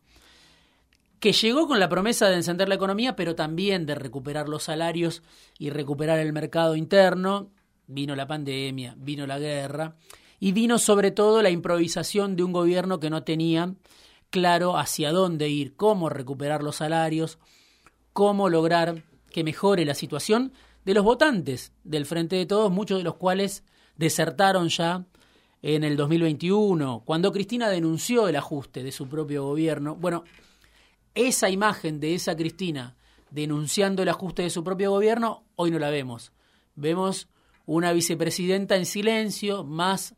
que 1.21 1.33
llegó 1.33 1.67
con 1.67 1.81
la 1.81 1.89
promesa 1.89 2.29
de 2.29 2.35
encender 2.35 2.69
la 2.69 2.75
economía, 2.75 3.17
pero 3.17 3.35
también 3.35 3.87
de 3.87 3.95
recuperar 3.95 4.47
los 4.47 4.65
salarios 4.65 5.23
y 5.59 5.71
recuperar 5.71 6.19
el 6.19 6.35
mercado 6.35 6.77
interno. 6.77 7.49
Vino 7.87 8.15
la 8.15 8.27
pandemia, 8.27 8.95
vino 8.99 9.27
la 9.27 9.39
guerra 9.39 9.97
y 10.39 10.53
vino 10.53 10.77
sobre 10.77 11.13
todo 11.13 11.41
la 11.41 11.49
improvisación 11.49 12.37
de 12.37 12.43
un 12.43 12.53
gobierno 12.53 13.01
que 13.01 13.09
no 13.09 13.25
tenía 13.25 13.73
claro 14.29 14.77
hacia 14.77 15.13
dónde 15.13 15.49
ir, 15.49 15.77
cómo 15.77 16.11
recuperar 16.11 16.63
los 16.63 16.77
salarios, 16.77 17.39
cómo 18.19 18.49
lograr 18.49 19.05
que 19.31 19.45
mejore 19.45 19.85
la 19.85 19.95
situación 19.95 20.53
de 20.85 20.93
los 20.93 21.05
votantes 21.05 21.71
del 21.85 22.05
Frente 22.05 22.35
de 22.35 22.47
Todos, 22.47 22.73
muchos 22.73 22.99
de 22.99 23.05
los 23.05 23.15
cuales 23.15 23.63
desertaron 23.95 24.71
ya 24.71 25.07
en 25.63 25.85
el 25.85 25.97
2021, 25.97 27.05
cuando 27.05 27.31
Cristina 27.31 27.69
denunció 27.69 28.27
el 28.27 28.35
ajuste 28.35 28.83
de 28.83 28.91
su 28.91 29.07
propio 29.07 29.45
gobierno. 29.45 29.95
Bueno, 29.95 30.25
esa 31.15 31.49
imagen 31.49 32.01
de 32.01 32.17
esa 32.17 32.35
Cristina 32.35 32.97
denunciando 33.31 34.03
el 34.03 34.09
ajuste 34.09 34.43
de 34.43 34.51
su 34.51 34.65
propio 34.65 34.91
gobierno, 34.91 35.45
hoy 35.55 35.71
no 35.71 35.79
la 35.79 35.91
vemos. 35.91 36.33
Vemos 36.75 37.29
una 37.67 37.93
vicepresidenta 37.93 38.75
en 38.75 38.87
silencio, 38.87 39.63
más 39.63 40.17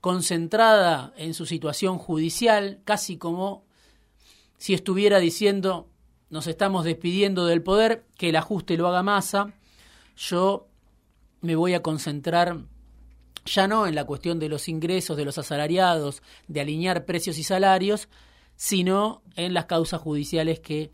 concentrada 0.00 1.14
en 1.16 1.32
su 1.32 1.46
situación 1.46 1.98
judicial, 1.98 2.80
casi 2.82 3.18
como 3.18 3.62
si 4.58 4.74
estuviera 4.74 5.20
diciendo 5.20 5.92
nos 6.30 6.46
estamos 6.46 6.84
despidiendo 6.84 7.46
del 7.46 7.62
poder, 7.62 8.04
que 8.16 8.30
el 8.30 8.36
ajuste 8.36 8.76
lo 8.76 8.88
haga 8.88 9.02
masa, 9.02 9.52
yo 10.16 10.68
me 11.40 11.56
voy 11.56 11.74
a 11.74 11.82
concentrar 11.82 12.58
ya 13.44 13.68
no 13.68 13.86
en 13.86 13.94
la 13.94 14.04
cuestión 14.04 14.38
de 14.38 14.48
los 14.48 14.68
ingresos 14.68 15.16
de 15.16 15.24
los 15.24 15.38
asalariados, 15.38 16.22
de 16.48 16.60
alinear 16.60 17.04
precios 17.04 17.38
y 17.38 17.44
salarios, 17.44 18.08
sino 18.56 19.22
en 19.36 19.54
las 19.54 19.66
causas 19.66 20.00
judiciales 20.00 20.60
que 20.60 20.90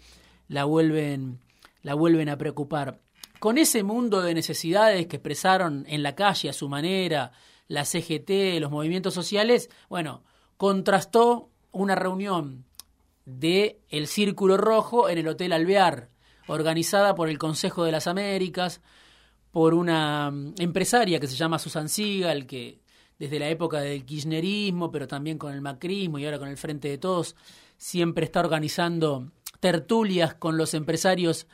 la 0.48 0.64
vuelven, 0.64 1.40
la 1.82 1.94
vuelven 1.94 2.28
a 2.28 2.36
preocupar. 2.36 3.00
Con 3.38 3.58
ese 3.58 3.82
mundo 3.82 4.22
de 4.22 4.34
necesidades 4.34 5.06
que 5.06 5.16
expresaron 5.16 5.84
en 5.88 6.02
la 6.02 6.14
calle 6.14 6.50
a 6.50 6.52
su 6.52 6.68
manera, 6.68 7.32
la 7.68 7.84
CGT, 7.84 8.60
los 8.60 8.70
movimientos 8.70 9.14
sociales, 9.14 9.70
bueno, 9.88 10.22
contrastó 10.56 11.48
una 11.72 11.94
reunión 11.94 12.66
de 13.24 13.80
el 13.88 14.06
Círculo 14.06 14.56
Rojo 14.56 15.08
en 15.08 15.18
el 15.18 15.28
Hotel 15.28 15.52
Alvear, 15.52 16.10
organizada 16.46 17.14
por 17.14 17.28
el 17.28 17.38
Consejo 17.38 17.84
de 17.84 17.92
las 17.92 18.06
Américas, 18.06 18.80
por 19.50 19.74
una 19.74 20.30
mm, 20.30 20.54
empresaria 20.58 21.20
que 21.20 21.28
se 21.28 21.36
llama 21.36 21.58
Susan 21.58 21.88
Sigal, 21.88 22.46
que 22.46 22.80
desde 23.18 23.38
la 23.38 23.48
época 23.48 23.80
del 23.80 24.04
kirchnerismo, 24.04 24.90
pero 24.90 25.06
también 25.06 25.38
con 25.38 25.52
el 25.52 25.60
macrismo 25.60 26.18
y 26.18 26.24
ahora 26.24 26.38
con 26.38 26.48
el 26.48 26.56
Frente 26.56 26.88
de 26.88 26.98
Todos, 26.98 27.36
siempre 27.76 28.24
está 28.24 28.40
organizando 28.40 29.30
tertulias 29.60 30.34
con 30.34 30.56
los 30.56 30.74
empresarios 30.74 31.46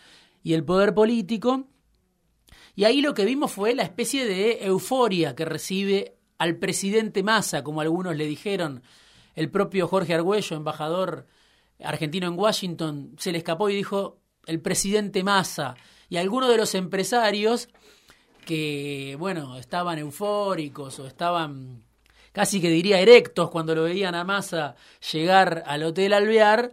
y 0.42 0.54
el 0.54 0.64
poder 0.64 0.94
político. 0.94 1.66
Y 2.74 2.84
ahí 2.84 3.02
lo 3.02 3.12
que 3.12 3.26
vimos 3.26 3.52
fue 3.52 3.74
la 3.74 3.82
especie 3.82 4.24
de 4.24 4.64
euforia 4.64 5.34
que 5.34 5.44
recibe 5.44 6.16
al 6.38 6.56
presidente 6.56 7.22
Massa, 7.22 7.62
como 7.62 7.80
algunos 7.80 8.16
le 8.16 8.26
dijeron. 8.26 8.82
El 9.34 9.50
propio 9.50 9.86
Jorge 9.88 10.14
Argüello, 10.14 10.56
embajador 10.56 11.26
argentino 11.82 12.26
en 12.26 12.38
Washington, 12.38 13.14
se 13.18 13.32
le 13.32 13.38
escapó 13.38 13.68
y 13.70 13.74
dijo 13.74 14.18
el 14.46 14.60
presidente 14.60 15.22
Massa. 15.22 15.74
Y 16.08 16.16
algunos 16.16 16.48
de 16.48 16.56
los 16.56 16.74
empresarios 16.74 17.68
que, 18.46 19.16
bueno, 19.18 19.58
estaban 19.58 19.98
eufóricos 19.98 20.98
o 20.98 21.06
estaban 21.06 21.84
casi 22.32 22.60
que 22.60 22.70
diría 22.70 23.00
erectos 23.00 23.50
cuando 23.50 23.74
lo 23.74 23.84
veían 23.84 24.14
a 24.14 24.24
Massa 24.24 24.76
llegar 25.12 25.62
al 25.66 25.82
Hotel 25.82 26.12
Alvear, 26.12 26.72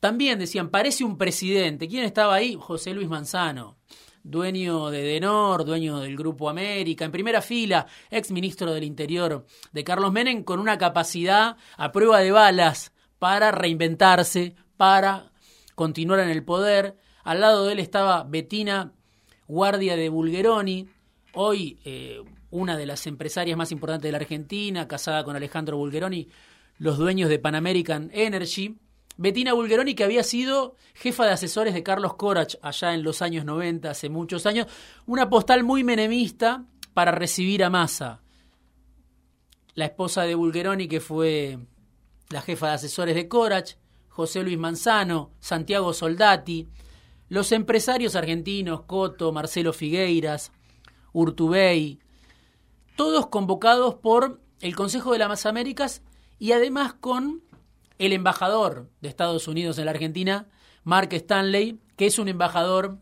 también 0.00 0.38
decían, 0.38 0.70
parece 0.70 1.04
un 1.04 1.16
presidente. 1.16 1.86
¿Quién 1.86 2.04
estaba 2.04 2.34
ahí? 2.34 2.56
José 2.58 2.92
Luis 2.92 3.08
Manzano 3.08 3.76
dueño 4.24 4.90
de 4.90 5.02
Denor, 5.02 5.64
dueño 5.64 5.98
del 6.00 6.16
Grupo 6.16 6.48
América, 6.48 7.04
en 7.04 7.12
primera 7.12 7.42
fila, 7.42 7.86
ex 8.10 8.30
ministro 8.30 8.72
del 8.72 8.84
Interior 8.84 9.44
de 9.72 9.84
Carlos 9.84 10.12
Menem, 10.12 10.44
con 10.44 10.60
una 10.60 10.78
capacidad 10.78 11.56
a 11.76 11.92
prueba 11.92 12.20
de 12.20 12.30
balas 12.30 12.92
para 13.22 13.52
reinventarse, 13.52 14.56
para 14.76 15.30
continuar 15.76 16.18
en 16.18 16.28
el 16.28 16.42
poder. 16.42 16.96
Al 17.22 17.40
lado 17.40 17.64
de 17.64 17.74
él 17.74 17.78
estaba 17.78 18.24
Bettina, 18.24 18.94
guardia 19.46 19.94
de 19.94 20.08
Bulgeroni, 20.08 20.88
hoy 21.34 21.78
eh, 21.84 22.20
una 22.50 22.76
de 22.76 22.84
las 22.84 23.06
empresarias 23.06 23.56
más 23.56 23.70
importantes 23.70 24.08
de 24.08 24.10
la 24.10 24.18
Argentina, 24.18 24.88
casada 24.88 25.22
con 25.22 25.36
Alejandro 25.36 25.76
Bulgeroni, 25.76 26.30
los 26.78 26.98
dueños 26.98 27.30
de 27.30 27.38
Pan 27.38 27.54
American 27.54 28.10
Energy. 28.12 28.76
Bettina 29.16 29.52
Bulgeroni, 29.52 29.94
que 29.94 30.02
había 30.02 30.24
sido 30.24 30.74
jefa 30.92 31.24
de 31.24 31.30
asesores 31.30 31.74
de 31.74 31.84
Carlos 31.84 32.14
Corach 32.14 32.56
allá 32.60 32.92
en 32.92 33.04
los 33.04 33.22
años 33.22 33.44
90, 33.44 33.88
hace 33.88 34.08
muchos 34.08 34.46
años, 34.46 34.66
una 35.06 35.30
postal 35.30 35.62
muy 35.62 35.84
menemista 35.84 36.64
para 36.92 37.12
recibir 37.12 37.62
a 37.62 37.70
Massa. 37.70 38.20
La 39.74 39.84
esposa 39.84 40.22
de 40.22 40.34
Bulgeroni, 40.34 40.88
que 40.88 40.98
fue 40.98 41.60
la 42.32 42.42
jefa 42.42 42.68
de 42.68 42.74
asesores 42.74 43.14
de 43.14 43.28
Corach, 43.28 43.76
José 44.08 44.42
Luis 44.42 44.58
Manzano, 44.58 45.32
Santiago 45.40 45.92
Soldati, 45.92 46.68
los 47.28 47.52
empresarios 47.52 48.14
argentinos, 48.14 48.82
Coto, 48.82 49.32
Marcelo 49.32 49.72
Figueiras, 49.72 50.52
Urtubey, 51.12 51.98
todos 52.96 53.28
convocados 53.28 53.94
por 53.94 54.40
el 54.60 54.76
Consejo 54.76 55.12
de 55.12 55.18
las 55.18 55.46
Américas 55.46 56.02
y 56.38 56.52
además 56.52 56.94
con 56.94 57.42
el 57.98 58.12
embajador 58.12 58.90
de 59.00 59.08
Estados 59.08 59.48
Unidos 59.48 59.78
en 59.78 59.86
la 59.86 59.92
Argentina, 59.92 60.48
Mark 60.84 61.12
Stanley, 61.12 61.78
que 61.96 62.06
es 62.06 62.18
un 62.18 62.28
embajador 62.28 62.98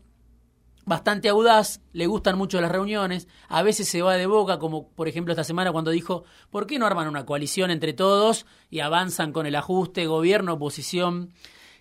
bastante 0.91 1.29
audaz, 1.29 1.79
le 1.93 2.05
gustan 2.05 2.37
mucho 2.37 2.59
las 2.59 2.69
reuniones, 2.69 3.29
a 3.47 3.63
veces 3.63 3.87
se 3.87 4.01
va 4.01 4.17
de 4.17 4.25
boca, 4.25 4.59
como 4.59 4.89
por 4.89 5.07
ejemplo 5.07 5.31
esta 5.31 5.45
semana 5.45 5.71
cuando 5.71 5.89
dijo, 5.89 6.25
¿por 6.49 6.67
qué 6.67 6.79
no 6.79 6.85
arman 6.85 7.07
una 7.07 7.25
coalición 7.25 7.71
entre 7.71 7.93
todos 7.93 8.45
y 8.69 8.81
avanzan 8.81 9.31
con 9.31 9.45
el 9.45 9.55
ajuste 9.55 10.05
gobierno, 10.05 10.55
oposición? 10.55 11.31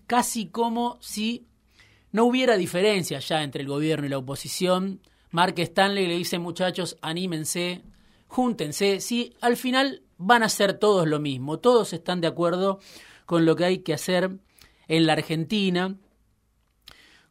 Casi 0.07 0.47
como 0.47 0.97
si 1.01 1.49
no 2.13 2.25
hubiera 2.25 2.57
diferencia 2.57 3.19
ya 3.19 3.43
entre 3.43 3.63
el 3.63 3.69
gobierno 3.69 4.07
y 4.07 4.11
la 4.11 4.19
oposición. 4.19 5.01
Mark 5.33 5.59
Stanley 5.59 6.07
le 6.07 6.17
dice, 6.17 6.39
muchachos, 6.39 6.97
anímense, 7.03 7.83
júntense, 8.29 9.01
si 9.01 9.35
al 9.41 9.57
final 9.57 10.05
van 10.19 10.45
a 10.45 10.49
ser 10.49 10.75
todos 10.75 11.09
lo 11.09 11.19
mismo, 11.19 11.59
todos 11.59 11.93
están 11.93 12.21
de 12.21 12.29
acuerdo 12.29 12.79
con 13.27 13.45
lo 13.45 13.57
que 13.57 13.65
hay 13.65 13.79
que 13.79 13.93
hacer 13.93 14.39
en 14.87 15.07
la 15.07 15.15
Argentina, 15.15 15.97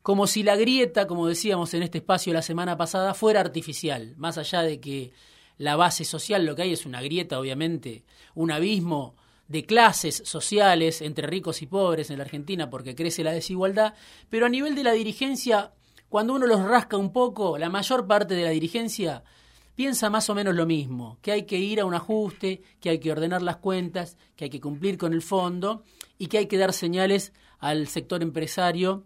como 0.01 0.27
si 0.27 0.43
la 0.43 0.55
grieta, 0.55 1.07
como 1.07 1.27
decíamos 1.27 1.73
en 1.73 1.83
este 1.83 1.99
espacio 1.99 2.33
la 2.33 2.41
semana 2.41 2.77
pasada, 2.77 3.13
fuera 3.13 3.41
artificial, 3.41 4.15
más 4.17 4.37
allá 4.37 4.61
de 4.61 4.79
que 4.79 5.11
la 5.57 5.75
base 5.75 6.05
social 6.05 6.45
lo 6.45 6.55
que 6.55 6.63
hay 6.63 6.73
es 6.73 6.85
una 6.85 7.01
grieta, 7.01 7.39
obviamente, 7.39 8.03
un 8.33 8.51
abismo 8.51 9.15
de 9.49 9.65
clases 9.65 10.21
sociales 10.25 11.01
entre 11.01 11.27
ricos 11.27 11.61
y 11.61 11.65
pobres 11.65 12.09
en 12.09 12.17
la 12.17 12.23
Argentina 12.23 12.69
porque 12.69 12.95
crece 12.95 13.23
la 13.23 13.33
desigualdad, 13.33 13.93
pero 14.29 14.45
a 14.45 14.49
nivel 14.49 14.75
de 14.75 14.83
la 14.83 14.93
dirigencia, 14.93 15.73
cuando 16.07 16.33
uno 16.33 16.47
los 16.47 16.63
rasca 16.63 16.97
un 16.97 17.11
poco, 17.11 17.57
la 17.57 17.69
mayor 17.69 18.07
parte 18.07 18.35
de 18.35 18.43
la 18.43 18.51
dirigencia 18.51 19.23
piensa 19.75 20.09
más 20.09 20.29
o 20.29 20.35
menos 20.35 20.55
lo 20.55 20.65
mismo, 20.65 21.17
que 21.21 21.31
hay 21.31 21.43
que 21.43 21.57
ir 21.57 21.81
a 21.81 21.85
un 21.85 21.93
ajuste, 21.93 22.61
que 22.79 22.89
hay 22.89 22.99
que 22.99 23.11
ordenar 23.11 23.41
las 23.41 23.57
cuentas, 23.57 24.17
que 24.35 24.45
hay 24.45 24.49
que 24.49 24.61
cumplir 24.61 24.97
con 24.97 25.13
el 25.13 25.21
fondo 25.21 25.83
y 26.17 26.27
que 26.27 26.37
hay 26.37 26.45
que 26.45 26.57
dar 26.57 26.71
señales 26.71 27.33
al 27.59 27.87
sector 27.87 28.21
empresario 28.21 29.05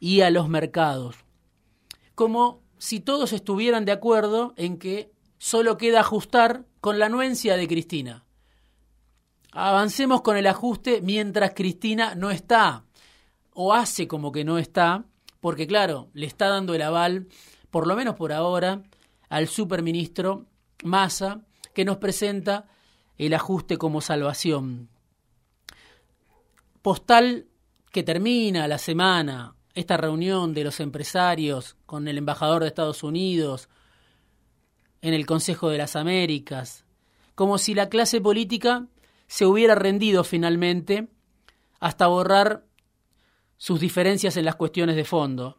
y 0.00 0.22
a 0.22 0.30
los 0.30 0.48
mercados. 0.48 1.16
Como 2.14 2.62
si 2.78 2.98
todos 2.98 3.32
estuvieran 3.32 3.84
de 3.84 3.92
acuerdo 3.92 4.54
en 4.56 4.78
que 4.78 5.12
solo 5.38 5.76
queda 5.76 6.00
ajustar 6.00 6.64
con 6.80 6.98
la 6.98 7.06
anuencia 7.06 7.56
de 7.56 7.68
Cristina. 7.68 8.24
Avancemos 9.52 10.22
con 10.22 10.36
el 10.36 10.46
ajuste 10.46 11.00
mientras 11.02 11.52
Cristina 11.54 12.14
no 12.14 12.30
está, 12.30 12.84
o 13.52 13.74
hace 13.74 14.08
como 14.08 14.32
que 14.32 14.44
no 14.44 14.58
está, 14.58 15.04
porque 15.40 15.66
claro, 15.66 16.08
le 16.14 16.26
está 16.26 16.48
dando 16.48 16.74
el 16.74 16.82
aval, 16.82 17.28
por 17.70 17.86
lo 17.86 17.96
menos 17.96 18.14
por 18.16 18.32
ahora, 18.32 18.82
al 19.28 19.48
superministro 19.48 20.46
Massa, 20.82 21.42
que 21.74 21.84
nos 21.84 21.98
presenta 21.98 22.66
el 23.18 23.34
ajuste 23.34 23.76
como 23.76 24.00
salvación. 24.00 24.88
Postal 26.80 27.46
que 27.92 28.02
termina 28.02 28.66
la 28.68 28.78
semana, 28.78 29.54
esta 29.80 29.96
reunión 29.96 30.54
de 30.54 30.64
los 30.64 30.78
empresarios 30.80 31.76
con 31.86 32.06
el 32.06 32.18
embajador 32.18 32.62
de 32.62 32.68
Estados 32.68 33.02
Unidos 33.02 33.68
en 35.02 35.14
el 35.14 35.26
Consejo 35.26 35.70
de 35.70 35.78
las 35.78 35.96
Américas, 35.96 36.84
como 37.34 37.58
si 37.58 37.74
la 37.74 37.88
clase 37.88 38.20
política 38.20 38.86
se 39.26 39.46
hubiera 39.46 39.74
rendido 39.74 40.24
finalmente 40.24 41.08
hasta 41.80 42.06
borrar 42.06 42.66
sus 43.56 43.80
diferencias 43.80 44.36
en 44.36 44.44
las 44.44 44.56
cuestiones 44.56 44.96
de 44.96 45.04
fondo, 45.04 45.58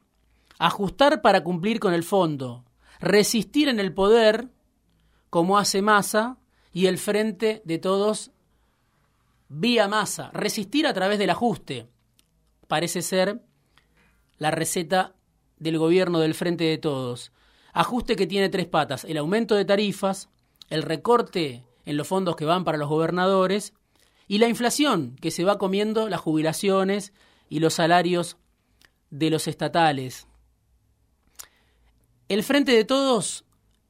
ajustar 0.59 1.21
para 1.21 1.43
cumplir 1.43 1.79
con 1.79 1.93
el 1.93 2.03
fondo, 2.03 2.65
resistir 2.99 3.67
en 3.67 3.79
el 3.79 3.93
poder, 3.93 4.49
como 5.29 5.57
hace 5.57 5.81
Massa, 5.81 6.37
y 6.73 6.85
el 6.85 6.97
frente 6.97 7.61
de 7.65 7.79
todos 7.79 8.31
vía 9.49 9.87
Massa, 9.87 10.29
resistir 10.31 10.87
a 10.87 10.93
través 10.93 11.19
del 11.19 11.31
ajuste. 11.31 11.87
Parece 12.67 13.01
ser 13.01 13.41
la 14.41 14.49
receta 14.49 15.13
del 15.59 15.77
gobierno 15.77 16.17
del 16.17 16.33
frente 16.33 16.63
de 16.63 16.79
todos. 16.79 17.31
Ajuste 17.73 18.15
que 18.15 18.25
tiene 18.25 18.49
tres 18.49 18.65
patas, 18.65 19.05
el 19.05 19.17
aumento 19.17 19.53
de 19.53 19.65
tarifas, 19.65 20.29
el 20.71 20.81
recorte 20.81 21.63
en 21.85 21.95
los 21.95 22.07
fondos 22.07 22.35
que 22.35 22.45
van 22.45 22.63
para 22.63 22.79
los 22.79 22.89
gobernadores 22.89 23.75
y 24.27 24.39
la 24.39 24.47
inflación 24.47 25.15
que 25.21 25.29
se 25.29 25.43
va 25.43 25.59
comiendo 25.59 26.09
las 26.09 26.21
jubilaciones 26.21 27.13
y 27.49 27.59
los 27.59 27.75
salarios 27.75 28.37
de 29.11 29.29
los 29.29 29.47
estatales. 29.47 30.25
El 32.27 32.41
frente 32.41 32.71
de 32.71 32.83
todos 32.83 33.45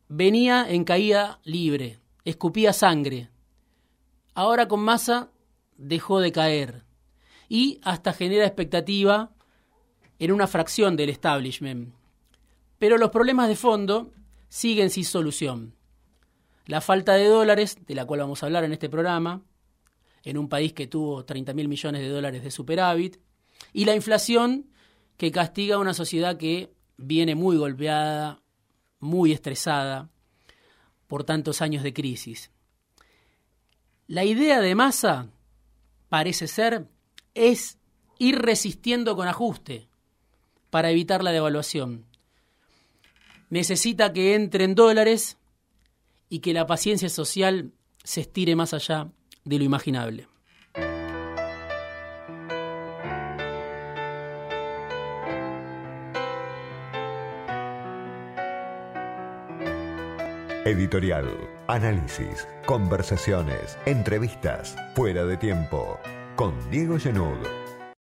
venía 0.10 0.70
en 0.70 0.84
caída 0.84 1.39
libre, 1.46 2.01
escupía 2.25 2.74
sangre. 2.74 3.29
Ahora 4.34 4.67
con 4.67 4.81
masa 4.81 5.31
dejó 5.77 6.20
de 6.20 6.34
caer 6.34 6.84
y 7.48 7.80
hasta 7.84 8.12
genera 8.12 8.45
expectativa 8.45 9.32
en 10.21 10.31
una 10.31 10.45
fracción 10.45 10.95
del 10.95 11.10
establishment. 11.10 11.95
Pero 12.77 12.99
los 12.99 13.10
problemas 13.10 13.47
de 13.47 13.55
fondo 13.55 14.13
siguen 14.49 14.91
sin 14.91 15.03
solución 15.03 15.73
la 16.67 16.79
falta 16.79 17.15
de 17.15 17.25
dólares, 17.25 17.77
de 17.86 17.95
la 17.95 18.05
cual 18.05 18.21
vamos 18.21 18.41
a 18.41 18.45
hablar 18.45 18.63
en 18.63 18.71
este 18.71 18.88
programa, 18.88 19.41
en 20.23 20.38
un 20.38 20.47
país 20.47 20.73
que 20.73 20.88
tuvo 20.88 21.25
30 21.25 21.53
mil 21.53 21.67
millones 21.67 22.01
de 22.01 22.10
dólares 22.10 22.43
de 22.43 22.51
superávit, 22.51 23.19
y 23.73 23.84
la 23.84 23.95
inflación 23.95 24.69
que 25.17 25.31
castiga 25.31 25.75
a 25.75 25.79
una 25.79 25.93
sociedad 25.93 26.38
que 26.38 26.71
viene 26.97 27.36
muy 27.36 27.57
golpeada, 27.57 28.41
muy 28.99 29.31
estresada 29.31 30.10
por 31.07 31.23
tantos 31.23 31.62
años 31.62 31.84
de 31.84 31.93
crisis. 31.93 32.51
La 34.07 34.23
idea 34.23 34.62
de 34.62 34.75
masa, 34.75 35.27
parece 36.10 36.47
ser, 36.47 36.88
es 37.34 37.79
ir 38.19 38.39
resistiendo 38.39 39.15
con 39.15 39.27
ajuste 39.27 39.90
para 40.71 40.89
evitar 40.89 41.23
la 41.23 41.31
devaluación. 41.31 42.05
Necesita 43.51 44.13
que 44.13 44.34
entren 44.34 44.73
dólares 44.73 45.38
y 46.29 46.39
que 46.39 46.53
la 46.53 46.65
paciencia 46.65 47.10
social 47.10 47.73
se 48.03 48.21
estire 48.21 48.55
más 48.55 48.73
allá 48.73 49.10
de 49.43 49.60
lo 49.60 49.65
imaginable. 49.65 50.27
Editorial, 60.63 61.27
análisis, 61.67 62.47
conversaciones, 62.65 63.77
entrevistas, 63.86 64.75
fuera 64.95 65.25
de 65.25 65.36
tiempo, 65.36 65.99
con 66.38 66.53
Diego 66.69 66.97
Genud 66.97 67.45